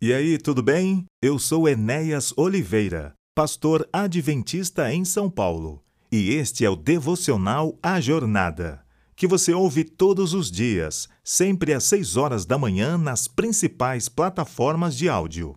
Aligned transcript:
E 0.00 0.12
aí, 0.12 0.38
tudo 0.38 0.62
bem? 0.62 1.06
Eu 1.20 1.40
sou 1.40 1.68
Enéas 1.68 2.32
Oliveira, 2.36 3.14
pastor 3.34 3.84
adventista 3.92 4.94
em 4.94 5.04
São 5.04 5.28
Paulo, 5.28 5.82
e 6.12 6.34
este 6.34 6.64
é 6.64 6.70
o 6.70 6.76
devocional 6.76 7.76
A 7.82 8.00
Jornada, 8.00 8.80
que 9.16 9.26
você 9.26 9.52
ouve 9.52 9.82
todos 9.82 10.34
os 10.34 10.52
dias, 10.52 11.08
sempre 11.24 11.74
às 11.74 11.82
6 11.82 12.16
horas 12.16 12.44
da 12.44 12.56
manhã 12.56 12.96
nas 12.96 13.26
principais 13.26 14.08
plataformas 14.08 14.96
de 14.96 15.08
áudio. 15.08 15.56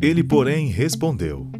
Ele, 0.00 0.24
porém, 0.24 0.68
respondeu: 0.68 1.52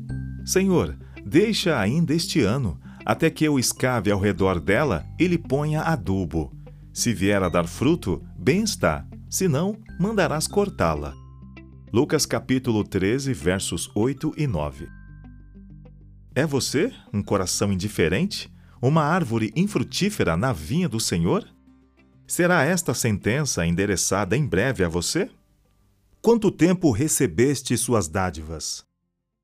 Senhor, 0.47 0.99
deixa 1.27 1.79
ainda 1.79 2.15
este 2.15 2.41
ano, 2.41 2.81
até 3.05 3.31
que 3.31 3.45
eu 3.45 3.59
escave 3.59 4.11
ao 4.11 4.21
redor 4.21 4.61
dela 4.61 5.07
e 5.19 5.27
lhe 5.27 5.39
ponha 5.39 5.83
adubo. 5.83 6.53
Se 6.93 7.13
vier 7.13 7.43
a 7.43 7.49
dar 7.49 7.67
fruto, 7.67 8.23
bem 8.37 8.63
está, 8.63 9.07
se 9.29 9.49
não, 9.49 9.77
mandarás 9.99 10.47
cortá-la. 10.47 11.15
Lucas 11.93 12.27
capítulo 12.27 12.85
13, 12.85 13.33
versos 13.33 13.91
8 13.95 14.35
e 14.37 14.47
9. 14.47 14.89
É 16.35 16.47
você 16.47 16.93
um 17.13 17.23
coração 17.23 17.73
indiferente? 17.73 18.53
Uma 18.81 19.03
árvore 19.03 19.53
infrutífera 19.57 20.37
na 20.37 20.53
vinha 20.53 20.89
do 20.89 21.01
Senhor? 21.01 21.47
Será 22.27 22.65
esta 22.65 22.95
sentença 22.95 23.67
endereçada 23.67 24.37
em 24.37 24.47
breve 24.47 24.85
a 24.85 24.89
você? 24.89 25.29
Quanto 26.23 26.51
tempo 26.51 26.91
recebeste 26.91 27.77
suas 27.77 28.07
dádivas? 28.07 28.85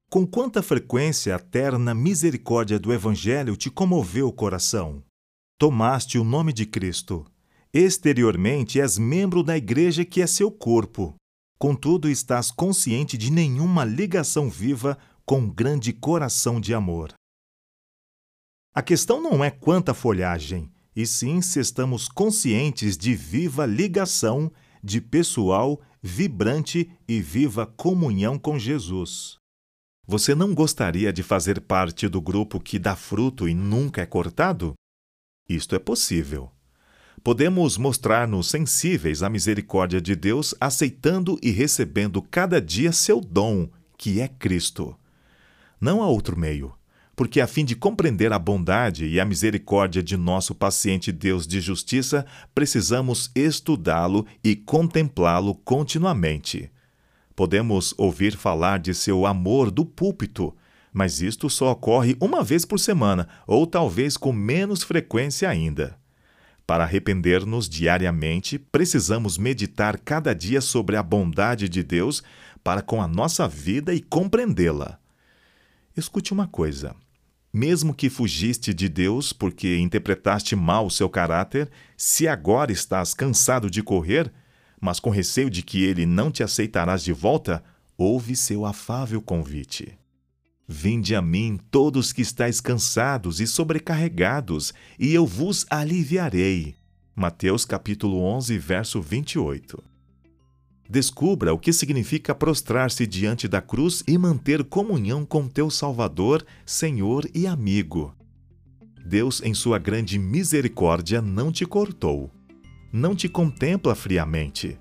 Com 0.08 0.24
quanta 0.24 0.62
frequência 0.62 1.34
a 1.34 1.38
terna 1.38 1.92
misericórdia 1.92 2.78
do 2.78 2.92
Evangelho 2.92 3.56
te 3.56 3.68
comoveu 3.68 4.28
o 4.28 4.32
coração? 4.32 5.02
Tomaste 5.58 6.16
o 6.16 6.22
nome 6.22 6.52
de 6.52 6.64
Cristo. 6.64 7.26
Exteriormente 7.74 8.80
és 8.80 8.98
membro 8.98 9.42
da 9.42 9.56
igreja 9.56 10.04
que 10.04 10.22
é 10.22 10.26
seu 10.26 10.48
corpo. 10.48 11.16
Contudo, 11.58 12.08
estás 12.08 12.52
consciente 12.52 13.18
de 13.18 13.32
nenhuma 13.32 13.84
ligação 13.84 14.48
viva 14.48 14.96
com 15.24 15.40
um 15.40 15.50
grande 15.50 15.92
coração 15.92 16.60
de 16.60 16.72
amor. 16.72 17.12
A 18.72 18.82
questão 18.82 19.20
não 19.20 19.42
é 19.42 19.50
quanta 19.50 19.92
folhagem, 19.92 20.70
e 20.94 21.04
sim 21.04 21.42
se 21.42 21.58
estamos 21.58 22.08
conscientes 22.08 22.96
de 22.96 23.12
viva 23.14 23.66
ligação 23.66 24.52
de 24.84 25.00
pessoal, 25.00 25.80
vibrante 26.00 26.92
e 27.08 27.20
viva 27.20 27.66
comunhão 27.66 28.38
com 28.38 28.56
Jesus. 28.56 29.38
Você 30.06 30.34
não 30.34 30.54
gostaria 30.54 31.12
de 31.12 31.22
fazer 31.22 31.60
parte 31.60 32.08
do 32.08 32.20
grupo 32.20 32.60
que 32.60 32.78
dá 32.78 32.94
fruto 32.94 33.48
e 33.48 33.54
nunca 33.54 34.02
é 34.02 34.06
cortado? 34.06 34.74
Isto 35.48 35.74
é 35.74 35.78
possível. 35.78 36.50
Podemos 37.24 37.76
mostrar-nos 37.76 38.48
sensíveis 38.48 39.22
à 39.22 39.28
misericórdia 39.28 40.00
de 40.00 40.14
Deus, 40.14 40.54
aceitando 40.60 41.38
e 41.42 41.50
recebendo 41.50 42.22
cada 42.22 42.60
dia 42.60 42.92
seu 42.92 43.20
dom, 43.20 43.68
que 43.98 44.20
é 44.20 44.28
Cristo. 44.28 44.96
Não 45.80 46.00
há 46.02 46.06
outro 46.06 46.38
meio 46.38 46.72
porque 47.16 47.40
a 47.40 47.46
fim 47.46 47.64
de 47.64 47.74
compreender 47.74 48.30
a 48.30 48.38
bondade 48.38 49.06
e 49.06 49.18
a 49.18 49.24
misericórdia 49.24 50.02
de 50.02 50.18
nosso 50.18 50.54
paciente 50.54 51.10
Deus 51.10 51.46
de 51.46 51.62
justiça, 51.62 52.26
precisamos 52.54 53.30
estudá-lo 53.34 54.26
e 54.44 54.54
contemplá-lo 54.54 55.54
continuamente. 55.54 56.70
Podemos 57.36 57.94
ouvir 57.98 58.34
falar 58.36 58.78
de 58.78 58.94
seu 58.94 59.26
amor 59.26 59.70
do 59.70 59.84
púlpito, 59.84 60.56
mas 60.92 61.20
isto 61.20 61.48
só 61.50 61.72
ocorre 61.72 62.16
uma 62.18 62.42
vez 62.42 62.64
por 62.64 62.80
semana, 62.80 63.28
ou 63.46 63.66
talvez 63.66 64.16
com 64.16 64.32
menos 64.32 64.82
frequência 64.82 65.48
ainda. 65.48 65.96
Para 66.66 66.84
arrepender-nos 66.84 67.68
diariamente, 67.68 68.58
precisamos 68.58 69.38
meditar 69.38 69.98
cada 69.98 70.34
dia 70.34 70.60
sobre 70.60 70.96
a 70.96 71.02
bondade 71.02 71.68
de 71.68 71.84
Deus 71.84 72.22
para 72.64 72.82
com 72.82 73.00
a 73.00 73.06
nossa 73.06 73.46
vida 73.46 73.94
e 73.94 74.00
compreendê-la. 74.00 74.98
Escute 75.96 76.32
uma 76.32 76.48
coisa 76.48 76.96
mesmo 77.56 77.94
que 77.94 78.10
fugiste 78.10 78.74
de 78.74 78.86
Deus 78.86 79.32
porque 79.32 79.78
interpretaste 79.78 80.54
mal 80.54 80.84
o 80.84 80.90
seu 80.90 81.08
caráter, 81.08 81.70
se 81.96 82.28
agora 82.28 82.70
estás 82.70 83.14
cansado 83.14 83.70
de 83.70 83.82
correr, 83.82 84.30
mas 84.80 85.00
com 85.00 85.10
receio 85.10 85.50
de 85.50 85.62
que 85.62 85.82
ele 85.84 86.06
não 86.06 86.30
te 86.30 86.42
aceitarás 86.42 87.02
de 87.02 87.12
volta, 87.12 87.62
ouve 87.96 88.36
seu 88.36 88.64
afável 88.64 89.20
convite. 89.22 89.98
Vinde 90.68 91.14
a 91.14 91.22
mim 91.22 91.58
todos 91.70 92.12
que 92.12 92.22
estáis 92.22 92.60
cansados 92.60 93.40
e 93.40 93.46
sobrecarregados, 93.46 94.74
e 94.98 95.14
eu 95.14 95.24
vos 95.24 95.64
aliviarei. 95.70 96.74
Mateus 97.14 97.64
capítulo 97.64 98.18
11, 98.20 98.58
verso 98.58 99.00
28. 99.00 99.82
Descubra 100.88 101.52
o 101.52 101.58
que 101.58 101.72
significa 101.72 102.34
prostrar-se 102.34 103.06
diante 103.06 103.48
da 103.48 103.60
cruz 103.60 104.02
e 104.06 104.16
manter 104.18 104.62
comunhão 104.64 105.24
com 105.24 105.48
teu 105.48 105.70
Salvador, 105.70 106.44
Senhor 106.64 107.28
e 107.34 107.46
amigo. 107.46 108.14
Deus, 109.04 109.40
em 109.42 109.54
sua 109.54 109.78
grande 109.78 110.18
misericórdia, 110.18 111.22
não 111.22 111.52
te 111.52 111.64
cortou. 111.64 112.30
Não 112.92 113.14
te 113.14 113.28
contempla 113.28 113.94
friamente. 113.94 114.78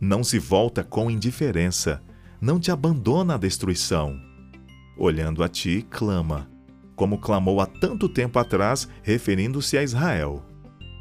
Não 0.00 0.22
se 0.22 0.38
volta 0.38 0.84
com 0.84 1.10
indiferença. 1.10 2.02
Não 2.40 2.60
te 2.60 2.70
abandona 2.70 3.34
à 3.34 3.36
destruição. 3.38 4.20
Olhando 4.98 5.42
a 5.42 5.48
ti, 5.48 5.86
clama, 5.88 6.50
como 6.94 7.18
clamou 7.18 7.60
há 7.60 7.66
tanto 7.66 8.08
tempo 8.08 8.38
atrás, 8.38 8.88
referindo-se 9.02 9.76
a 9.76 9.82
Israel. 9.82 10.44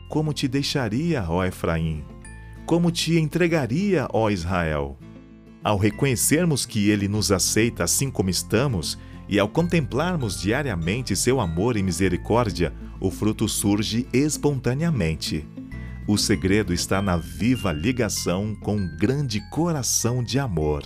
Como 0.09 0.33
te 0.33 0.47
deixaria, 0.47 1.25
ó 1.27 1.43
Efraim? 1.43 2.03
como 2.65 2.91
te 2.91 3.17
entregaria, 3.17 4.07
ó 4.11 4.29
Israel? 4.29 4.97
Ao 5.63 5.77
reconhecermos 5.77 6.65
que 6.65 6.89
Ele 6.89 7.07
nos 7.07 7.31
aceita 7.31 7.83
assim 7.83 8.09
como 8.09 8.29
estamos, 8.29 8.97
e 9.27 9.39
ao 9.39 9.47
contemplarmos 9.47 10.39
diariamente 10.39 11.15
seu 11.15 11.39
amor 11.39 11.77
e 11.77 11.83
misericórdia, 11.83 12.73
o 12.99 13.09
fruto 13.09 13.47
surge 13.47 14.07
espontaneamente. 14.13 15.47
O 16.07 16.19
segredo 16.19 16.71
está 16.71 17.01
na 17.01 17.17
viva 17.17 17.71
ligação 17.71 18.55
com 18.61 18.75
um 18.75 18.95
grande 18.95 19.41
coração 19.49 20.23
de 20.23 20.37
amor. 20.37 20.83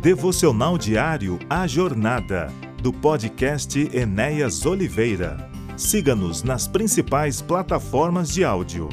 Devocional 0.00 0.78
Diário 0.78 1.38
A 1.50 1.66
Jornada, 1.66 2.50
do 2.80 2.90
podcast 2.90 3.78
Enéas 3.92 4.64
Oliveira. 4.64 5.50
Siga-nos 5.76 6.42
nas 6.42 6.66
principais 6.66 7.42
plataformas 7.42 8.32
de 8.32 8.42
áudio. 8.42 8.88